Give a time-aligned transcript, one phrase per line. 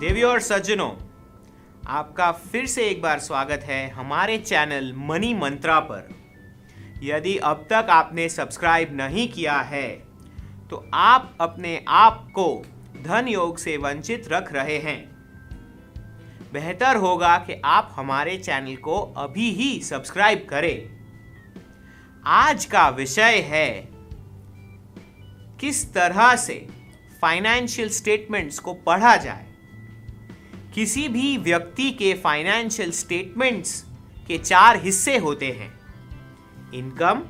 [0.00, 0.90] देवियों और सज्जनों,
[1.88, 6.25] आपका फिर से एक बार स्वागत है हमारे चैनल मनी मंत्रा पर।
[7.02, 9.88] यदि अब तक आपने सब्सक्राइब नहीं किया है
[10.70, 12.64] तो आप अपने आप को
[13.02, 14.98] धन योग से वंचित रख रहे हैं।
[16.52, 20.96] बेहतर होगा कि आप हमारे चैनल को अभी ही सब्सक्राइब करें।
[22.26, 23.88] आज का विषय है,
[25.60, 26.66] किस तरह से
[27.22, 29.46] फाइनेंशियल स्टेटमेंट्स को पढ़ा जाए।
[30.74, 33.80] किसी भी व्यक्ति के फाइनेंशियल स्टेटमेंट्स
[34.28, 35.75] के चार हिस्से होते हैं।
[36.74, 37.22] Income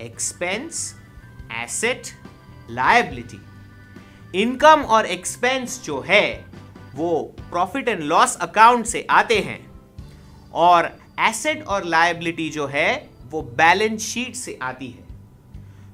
[0.00, 0.96] expense
[1.52, 2.02] asset
[2.70, 3.40] liability
[4.42, 6.44] income और एक्सपेंस जो है,
[6.94, 9.72] वो प्रॉफिट एंड लॉस अकाउंट से आते हैं।
[10.52, 15.04] और एसेट और लायबिलिटी जो है, वो बैलेंस शीट से आती है।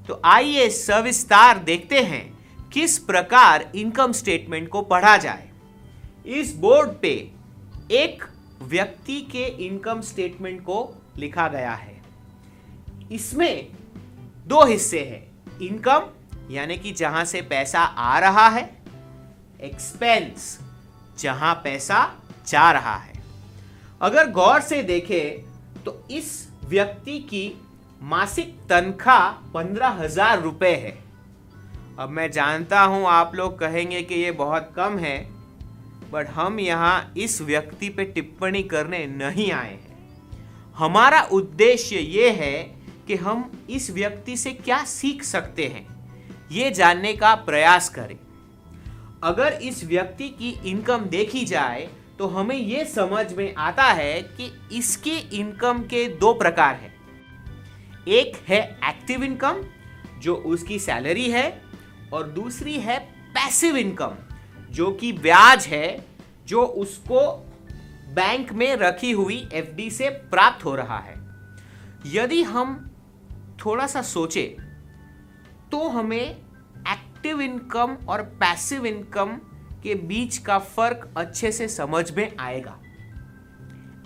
[0.07, 5.49] तो आइए सविस्तार देखते हैं, किस प्रकार इनकम स्टेटमेंट को पढ़ा जाए।
[6.25, 7.31] इस बोर्ड पे
[7.91, 8.23] एक
[8.61, 11.98] व्यक्ति के इनकम स्टेटमेंट को लिखा गया है।
[13.11, 13.67] इसमें
[14.47, 16.09] दो हिस्से हैं। इनकम,
[16.51, 18.63] यानी कि जहाँ से पैसा आ रहा है।
[19.61, 20.59] एक्सपेंस,
[21.19, 22.05] जहाँ पैसा
[22.47, 23.13] जा रहा है।
[24.01, 27.51] अगर गौर से देखें तो इस व्यक्ति की
[28.01, 30.97] मासिक तनख्वाह पंद्रह हज़ार रुपये है।
[31.99, 35.17] अब मैं जानता हूँ, आप लोग कहेंगे कि ये बहुत कम है,
[36.11, 39.97] बट हम यहाँ इस व्यक्ति पे टिप्पणी करने नहीं आए हैं।
[40.77, 42.78] हमारा उद्देश्य ये है
[43.09, 45.85] कि हम इस व्यक्ति से क्या सीख सकते हैं,
[46.51, 48.17] ये जानने का प्रयास करें।
[49.23, 51.87] अगर इस व्यक्ति की इनकम देखी जाए
[52.19, 56.93] तो हमें यह समझ में आता है कि इसकी इनकम के दो प्रकार हैं।
[58.07, 59.63] एक है एक्टिव इनकम,
[60.19, 61.61] जो उसकी सैलरी है,
[62.13, 62.99] और दूसरी है
[63.33, 64.15] पैसिव इनकम,
[64.71, 66.05] जो कि ब्याज है,
[66.47, 67.21] जो उसको
[68.15, 71.17] बैंक में रखी हुई एफडी से प्राप्त हो रहा है।
[72.05, 72.88] यदि हम
[73.65, 74.57] थोड़ा सा सोचे
[75.71, 76.29] तो हमें
[76.87, 79.37] एक्टिव इनकम और पैसिव इनकम
[79.83, 82.77] के बीच का फ़र्क अच्छे से समझ में आएगा।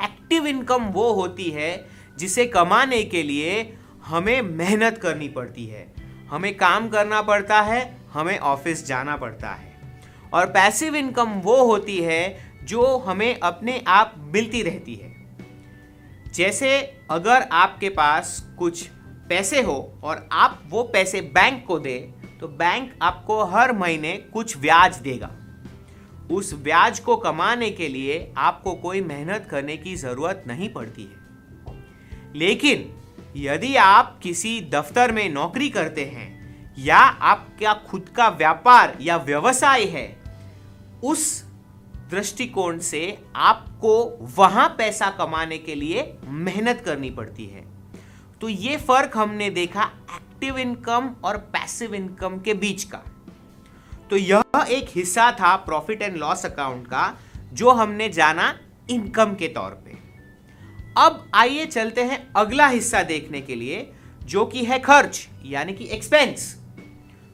[0.04, 1.88] एक्टिव इनकम वो होती है
[2.18, 5.94] जिसे कमाने के लिए हमें मेहनत करनी पड़ती है।
[6.30, 10.02] हमें काम करना पड़ता है, हमें ऑफ़िस जाना पड़ता है।
[10.34, 15.12] और पैसिव इनकम वो होती है जो हमें अपने आप मिलती रहती है।
[16.34, 16.80] जैसे
[17.12, 18.90] अगर आपके पास कुछ
[19.30, 21.98] पैसे हो और आप वो पैसे बैंक को दे
[22.40, 25.30] तो बैंक आपको हर महीने कुछ ब्याज देगा।
[26.32, 32.34] उस ब्याज को कमाने के लिए आपको कोई मेहनत करने की ज़रूरत नहीं पड़ती है।
[32.36, 32.90] लेकिन
[33.38, 39.84] यदि आप किसी दफ्तर में नौकरी करते हैं, या आपका खुद का व्यापार या व्यवसाय
[39.84, 40.08] है,
[41.04, 41.44] उस
[42.12, 44.04] दृष्टिकोण से आपको
[44.36, 47.73] वहाँ पैसा कमाने के लिए मेहनत करनी पड़ती है।
[48.44, 49.84] तो ये फ़र्क हमने देखा
[50.16, 52.98] एक्टिव इनकम और पैसिव इनकम के बीच का।
[54.10, 57.16] तो यह एक हिस्सा था प्रॉफिट एंड लॉस अकाउंट का,
[57.54, 58.60] जो हमने जाना
[58.90, 59.98] इनकम के तौर पे।
[60.98, 63.90] अब आइए चलते हैं अगला हिस्सा देखने के लिए,
[64.26, 66.54] जो कि है खर्च, यानी कि एक्सपेंस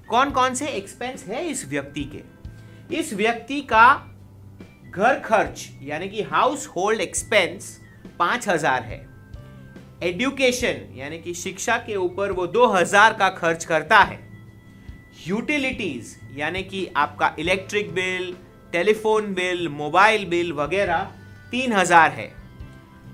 [0.09, 2.23] कौन कौन से एक्सपेंस है इस व्यक्ति के?
[2.95, 3.87] इस व्यक्ति का
[4.89, 7.79] घर खर्च, यानी कि हाउस होल्ड एक्सपेंस
[8.19, 9.08] पाँच हज़ार है।
[10.03, 14.19] एडुकेशन यानी कि शिक्षा के ऊपर वो दो हज़ार का खर्च करता है।
[15.27, 18.35] यूटिलिटीज, यानी कि आपका electric bill,
[18.73, 21.03] telephone bill, mobile bill वगैरह
[21.51, 22.27] तीन हज़ार है।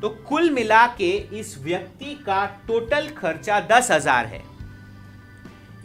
[0.01, 4.43] तो कुल मिला के इस व्यक्ति का टोटल खर्चा दस हज़ार है।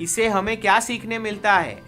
[0.01, 1.79] इसे हमें क्या सीखने मिलता है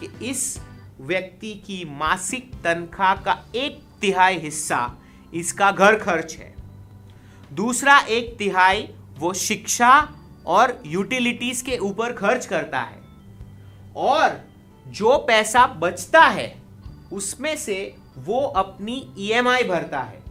[0.00, 0.58] कि इस
[1.00, 4.90] व्यक्ति की मासिक तनख्वाह का एक तिहाई हिस्सा
[5.34, 6.53] इसका घर खर्च है।
[7.54, 9.92] दूसरा एक तिहाई वो शिक्षा
[10.46, 13.02] और यूटिलिटीज के ऊपर खर्च करता है।
[13.96, 14.40] और
[14.86, 16.54] जो पैसा बचता है,
[17.12, 20.22] उसमें से वो अपनी ईएमआई e भरता है।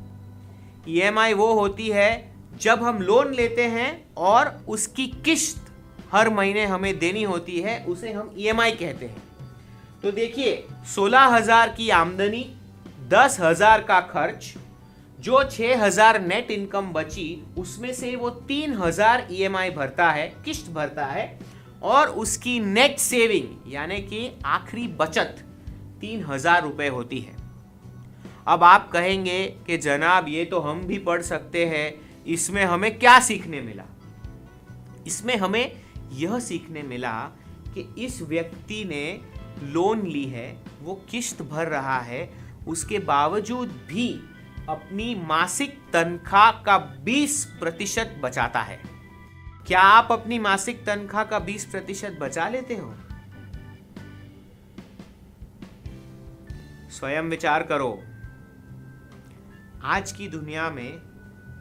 [0.90, 2.32] ईएमआई e वो होती है
[2.62, 5.72] जब हम लोन लेते हैं और उसकी किश्त
[6.12, 9.24] हर महीने हमें देनी होती है, उसे हम ईएमआई e कहते हैं।
[10.04, 10.66] तो देखिए,
[10.96, 12.46] सोलह हज़ार की आमदनी,
[13.10, 14.54] दस हज़ार का खर्च
[15.24, 21.40] जो 6000 नेट इनकम बची, उसमें से वो 3000 ईएमआई भरता है किस्त भरता है,
[21.84, 25.44] और उसकी नेट सेविंग यानी कि आखिरी बचत
[26.02, 27.36] तीन हज़ार रुपए होती है।
[28.48, 31.94] अब आप कहेंगे कि जनाब, ये तो हम भी पढ़ सकते हैं,
[32.26, 33.84] इसमें हमें क्या सीखने मिला?
[35.08, 35.72] इसमें हमें
[36.14, 37.14] यह सीखने मिला
[37.76, 39.20] कि इस व्यक्ति ने
[39.64, 42.30] लोन ली है, वो किस्त भर रहा है,
[42.68, 44.10] उसके बावजूद भी
[44.70, 48.82] अपनी मासिक तनख्वाह का 20 प्रतिशत बचाता है।
[49.68, 52.96] क्या आप अपनी मासिक तनख्वाह का 20 प्रतिशत बचा लेते हो?
[56.90, 58.04] स्वयं विचार करो।
[59.84, 60.98] आज की दुनिया में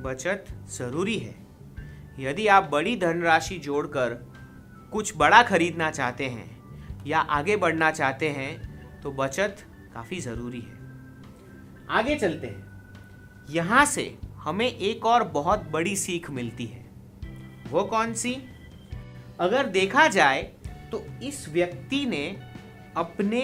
[0.03, 1.47] बचत ज़रूरी है।
[2.19, 4.33] यदि आप बड़ी धनराशि जोड़कर
[4.93, 6.63] कुछ बड़ा खरीदना चाहते हैं
[7.07, 9.57] या आगे बढ़ना चाहते हैं तो बचत
[9.95, 10.79] काफ़ी ज़रूरी है।
[11.91, 12.72] आगे चलते हैं।
[13.53, 14.03] यहाँ से
[14.37, 16.85] हमें एक और बहुत बड़ी सीख मिलती है।
[17.71, 18.37] वो कौन सी?
[19.41, 20.43] अगर देखा जाए
[20.93, 22.27] तो इस व्यक्ति ने
[22.97, 23.43] अपने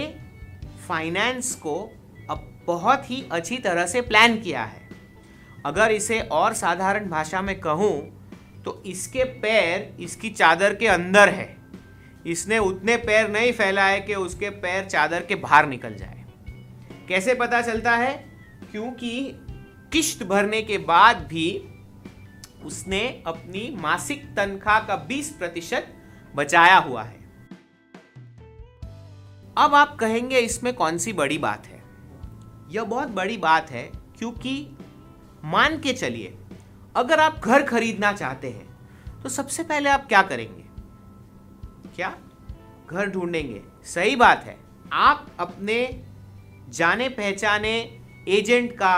[0.89, 1.75] फाइनेंस को
[2.31, 4.89] अब बहुत ही अच्छी तरह से प्लान किया है।
[5.67, 7.97] अगर इसे और साधारण भाषा में कहूँ
[8.65, 11.57] तो इसके पैर इसकी चादर के अंदर है।
[12.27, 16.25] इसने उतने पैर नहीं फैलाए कि उसके पैर चादर के बाहर निकल जाए।
[17.09, 18.15] कैसे पता चलता है?
[18.73, 19.13] क्योंकि
[19.93, 21.49] किश्त भरने के बाद भी
[22.65, 25.95] उसने अपनी मासिक तनख्वाह का 20 प्रतिशत
[26.35, 27.17] बचाया हुआ है।
[29.57, 31.83] अब आप कहेंगे, इसमें कौन सी बड़ी बात है?
[32.71, 33.83] यह बहुत बड़ी बात है,
[34.19, 34.77] क्योंकि
[35.45, 36.35] मान के चलिए,
[36.97, 38.67] अगर आप घर खरीदना चाहते हैं
[39.23, 40.65] तो सबसे पहले आप क्या करेंगे?
[41.97, 42.15] क्या?
[42.91, 44.57] घर ढूंढेंगे। सही बात है,
[44.93, 46.05] आप अपने
[46.69, 47.75] जाने पहचाने
[48.29, 48.95] एजेंट का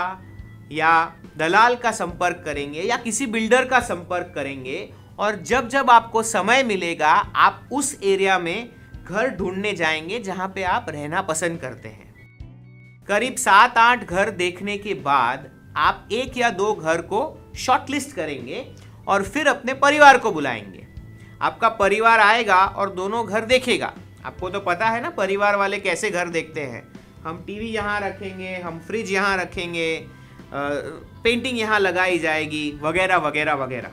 [0.71, 4.89] या दलाल का संपर्क करेंगे या किसी बिल्डर का संपर्क करेंगे
[5.19, 8.69] और जब जब आपको समय मिलेगा, आप उस एरिया में
[9.05, 12.09] घर ढूँढने जाएँगे जहाँ पे आप रहना पसंद करते हैं।
[13.07, 18.65] करीब सात आठ घर देखने के बाद आप एक या दो घर को शॉर्टलिस्ट करेंगे
[19.07, 20.87] और फिर अपने परिवार को बुलाएँगे।
[21.41, 23.93] आपका परिवार आएगा और दोनों घर देखेगा।
[24.25, 26.83] आपको तो पता है ना, परिवार वाले कैसे घर देखते हैं।
[27.23, 30.20] हम टीवी यहाँ रखेंगे, हम फ्रिज यहाँ रखेंगे
[30.53, 33.91] पेंटिंग यहाँ लगाई जाएगी, वगैरह वगैरह वगैरह।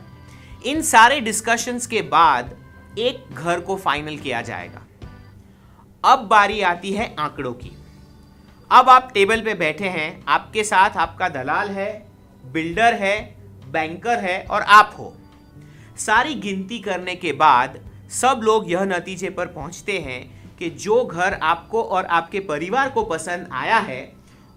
[0.67, 2.57] इन सारे डिस्कशंस के बाद
[2.99, 4.85] एक घर को फाइनल किया जाएगा।
[6.05, 7.71] अब बारी आती है आंकड़ों की।
[8.71, 11.91] अब आप टेबल पे बैठे हैं, आपके साथ आपका दलाल है
[12.45, 13.21] बिल्डर है
[13.73, 15.15] बैंकर है और आप हो।
[15.99, 17.79] सारी गिनती करने के बाद
[18.13, 23.05] सब लोग यह नतीजे पर पहुँचते हैं कि जो घर आपको और आपके परिवार को
[23.05, 24.01] पसंद आया है,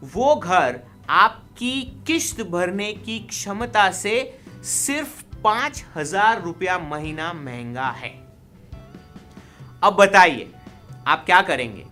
[0.06, 4.14] वो घर आपकी किश्त भरने की क्षमता से
[4.64, 8.10] सिर्फ़ पाँच हज़ार रुपया महीना महँगा है।
[9.84, 10.52] अब बताइए,
[11.08, 11.86] आप क्या करेंगे?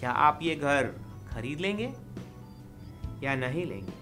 [0.00, 0.86] क्या आप ये घर
[1.34, 1.92] खरीद लेंगे
[3.22, 3.92] या नहीं लेंगे?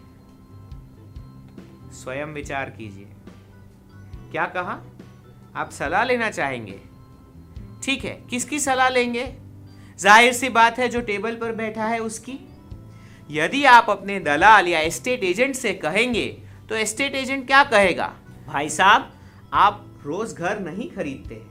[1.94, 3.06] स्वयं विचार कीजिए।
[4.31, 4.78] क्या कहा?
[5.56, 6.78] आप सलाह लेना चाहेंगे?
[7.84, 9.25] ठीक है, किसकी सलाह लेंगे?
[9.98, 12.38] ज़ाहिर सी बात है, जो टेबल पर बैठा है उसकी।
[13.31, 16.27] यदि आप अपने दलाल या एस्टेट एजेंट से कहेंगे
[16.69, 18.12] तो एस्टेट एजेंट क्या कहेगा?
[18.47, 19.12] भाई साहब,
[19.55, 21.43] आप रोज घर नहीं खरीदते।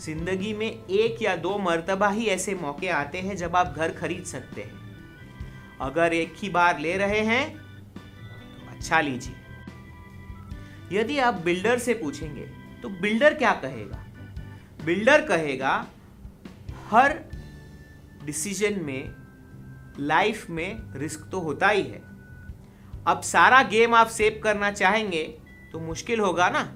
[0.00, 4.24] ज़िंदगी में एक या दो मर्तबा ही ऐसे मौके आते हैं जब आप घर खरीद
[4.24, 4.82] सकते हैं।
[5.80, 9.34] अगर एक ही बार ले रहे हैं तो अच्छा लीजिए।
[10.92, 12.46] यदि आप बिल्डर से पूछेंगे
[12.82, 14.04] तो बिल्डर क्या कहेगा?
[14.84, 15.74] बिल्डर कहेगा,
[16.90, 17.18] हर
[18.24, 19.23] डिसीज़न में
[19.98, 22.02] लाइफ में रिस्क तो होता ही है।
[23.06, 25.22] अब सारा गेम आप सेव करना चाहेंगे
[25.72, 26.68] तो मुश्किल होगा ना?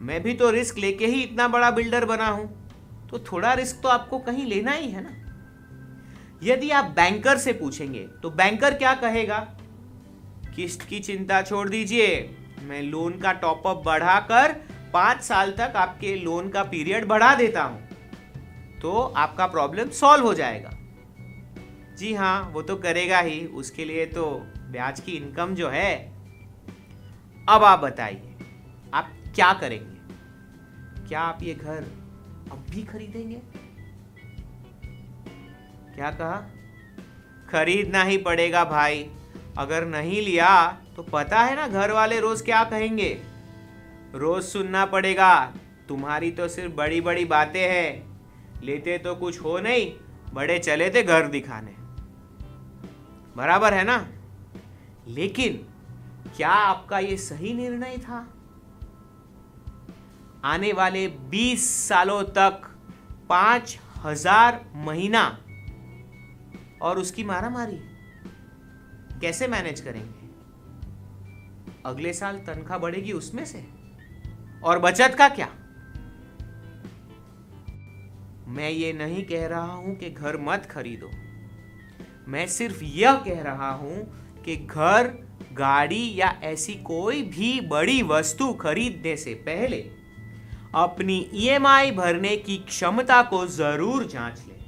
[0.00, 2.46] मैं भी तो रिस्क लेके ही इतना बड़ा बिल्डर बना हूँ
[3.10, 5.18] तो थोड़ा रिस्क तो आपको कहीं लेना ही है ना?
[6.42, 9.38] यदि आप बैंकर से पूछेंगे तो बैंकर क्या कहेगा?
[10.56, 14.52] किस्त की चिंता छोड़ दीजिए, मैं लोन का टॉपअप बढ़ाकर
[14.92, 17.80] पाँच साल तक आपके लोन का पीरियड बढ़ा देता हूँ
[18.80, 20.70] तो आपका प्रॉब्लम सॉल्व हो जाएगा।
[22.02, 24.24] जी हाँ वो तो करेगा ही। उसके लिए तो
[24.70, 25.94] ब्याज की इनकम जो है,
[27.48, 28.34] अब आप बताइए,
[28.94, 31.06] आप क्या करेंगे?
[31.08, 31.84] क्या आप ये घर
[32.52, 33.36] अब भी खरीदेंगे?
[35.94, 36.36] क्या कहा?
[37.50, 39.06] खरीदना ही पड़ेगा भाई।
[39.58, 40.50] अगर नहीं लिया
[40.96, 43.10] तो पता है ना घर वाले रोज क्या कहेंगे?
[44.14, 45.34] रोज सुनना पड़ेगा,
[45.88, 49.92] तुम्हारी तो सिर्फ़ बड़ी बड़ी बातें हैं। लेते तो कुछ हो नहीं,
[50.34, 51.81] बड़े चले थे घर दिखाने।
[53.36, 54.06] बराबर है ना?
[55.08, 55.56] लेकिन
[56.36, 58.26] क्या आपका यह सही निर्णय था?
[60.44, 62.62] आने वाले 20 सालों तक
[63.28, 65.38] पाँच हज़ार महीना
[66.82, 67.80] और उसकी मारामारी
[69.20, 70.28] कैसे मैनेज करेंगे?
[71.86, 73.64] अगले साल तनख्वाह बढ़ेगी उसमें से?
[74.64, 75.48] और बचत का क्या?
[78.48, 81.10] मैं ये नहीं कह रहा हूँ कि घर मत खरीदो।
[82.28, 83.96] मैं सिर्फ़ यह कह रहा हूँ
[84.44, 85.06] कि घर,
[85.52, 89.80] गाड़ी या ऐसी कोई भी बड़ी वस्तु खरीदने से पहले
[90.74, 94.60] अपनी ईएमआई भरने की क्षमता को ज़रूर जाँच लें।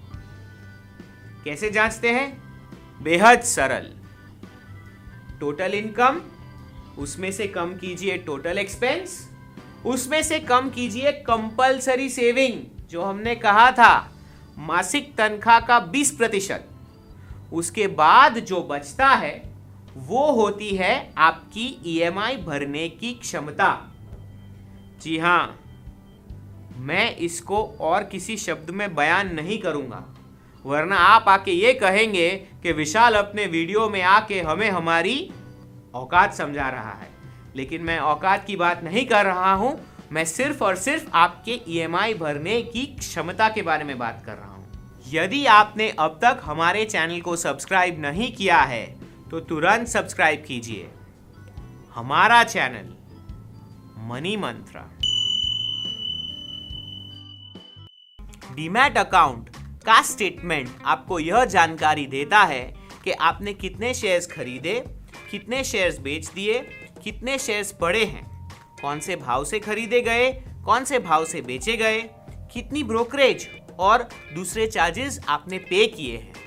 [1.45, 2.43] कैसे जांचते हैं?
[3.03, 3.91] बेहद सरल।
[5.41, 6.21] टोटल इनकम
[6.99, 9.31] उसमें से कम कीजिए टोटल एक्सपेंस
[9.87, 14.11] उसमें से कम कीजिए कंपलसरी सेविंग जो हमने कहा था,
[14.59, 16.69] मासिक तनख्वाह का 20 प्रतिशत।
[17.55, 19.35] उसके बाद जो बचता है,
[19.99, 23.71] वो होती है आपकी ईएमआई भरने की क्षमता।
[25.03, 25.59] जी हाँ,
[26.79, 30.05] मैं इसको और किसी शब्द में बयान नहीं करूँगा,
[30.65, 32.31] वरना आप आके ये कहेंगे
[32.63, 35.19] कि विशाल अपने वीडियो में आके हमें हमारी
[35.95, 37.09] औकात समझा रहा है।
[37.57, 39.79] लेकिन मैं औकात की बात नहीं कर रहा हूँ,
[40.13, 44.47] मैं सिर्फ़ और सिर्फ़ आपके ईएमआई भरने की क्षमता के बारे में बात कर रहा
[44.47, 44.54] हूँ।
[45.05, 48.85] यदि आपने अब तक हमारे चैनल को सब्सक्राइब नहीं किया है
[49.31, 50.89] तो तुरंत सब्सक्राइब कीजिए।
[51.95, 52.93] हमारा channel,
[54.09, 54.83] money Mantra.
[58.55, 59.51] Demat account
[59.87, 62.63] का स्टेटमेंट आपको यह जानकारी देता है
[63.05, 64.85] कि आपने कितने शेयर्स खरीदे,
[65.31, 66.59] कितने शेयर्स बेच दिए,
[67.05, 68.25] कितने शेयर्स पड़े हैं,
[68.83, 70.31] कौन से भाव से खरीदे गए,
[70.65, 72.01] कौन से भाव से बेचे गए,
[72.53, 73.49] कितनी ब्रोकरेज
[73.81, 76.44] और दूसरे चार्जेस आपने पे किए हैं।